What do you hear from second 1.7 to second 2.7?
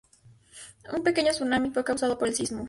causado por el sismo.